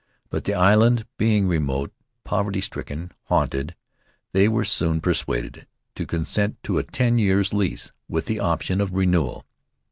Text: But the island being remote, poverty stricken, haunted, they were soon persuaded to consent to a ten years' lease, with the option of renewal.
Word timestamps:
But 0.31 0.45
the 0.45 0.55
island 0.55 1.05
being 1.19 1.47
remote, 1.47 1.93
poverty 2.23 2.59
stricken, 2.59 3.11
haunted, 3.25 3.75
they 4.33 4.47
were 4.47 4.65
soon 4.65 4.99
persuaded 4.99 5.67
to 5.93 6.07
consent 6.07 6.57
to 6.63 6.79
a 6.79 6.83
ten 6.83 7.19
years' 7.19 7.53
lease, 7.53 7.91
with 8.09 8.25
the 8.25 8.39
option 8.39 8.81
of 8.81 8.95
renewal. 8.95 9.45